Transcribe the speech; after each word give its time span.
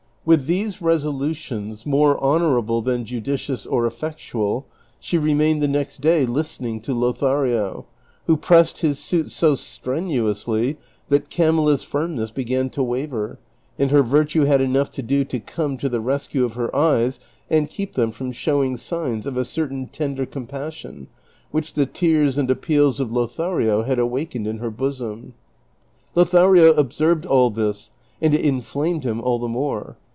With 0.23 0.45
these 0.45 0.83
resolutions, 0.83 1.83
more 1.83 2.23
honorable 2.23 2.83
than 2.83 3.05
judicious 3.05 3.65
or 3.65 3.87
effectual, 3.87 4.67
she 4.99 5.17
remained 5.17 5.63
the 5.63 5.67
next 5.67 5.99
day 5.99 6.27
listening 6.27 6.79
to 6.81 6.93
Lothario, 6.93 7.87
who 8.27 8.37
pressed 8.37 8.77
his 8.77 8.99
suit 8.99 9.31
so 9.31 9.55
strenuously 9.55 10.77
that 11.07 11.31
Camilla's 11.31 11.81
firmness 11.81 12.29
began 12.29 12.69
to 12.69 12.81
Avaver, 12.83 13.37
and 13.79 13.89
her 13.89 14.03
virtue 14.03 14.43
had 14.43 14.61
enough 14.61 14.91
to 14.91 15.01
do 15.01 15.23
to 15.25 15.39
come 15.39 15.75
to 15.79 15.89
the 15.89 15.99
rescue 15.99 16.45
of 16.45 16.53
her 16.53 16.73
eyes 16.75 17.19
and 17.49 17.67
keep 17.67 17.93
them 17.93 18.11
from 18.11 18.31
showing 18.31 18.77
signs 18.77 19.25
of 19.25 19.37
a 19.37 19.43
certain 19.43 19.87
tender 19.87 20.27
compassion 20.27 21.07
which 21.49 21.73
the 21.73 21.87
tears 21.87 22.37
and 22.37 22.51
appeals 22.51 22.99
of 22.99 23.11
Lothario 23.11 23.81
had 23.81 23.97
awakened 23.97 24.45
in 24.45 24.59
her 24.59 24.69
Ijosom. 24.71 25.33
Lo 26.13 26.23
thario 26.25 26.77
observed 26.77 27.25
all 27.25 27.49
this, 27.49 27.89
and 28.21 28.35
it 28.35 28.41
inflamed 28.45 29.03
him 29.03 29.19
all 29.19 29.39
the 29.39 29.47
more. 29.47 29.97